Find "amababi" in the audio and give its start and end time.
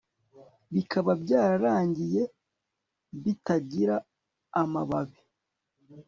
4.61-5.19